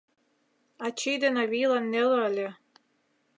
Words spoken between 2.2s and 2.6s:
ыле.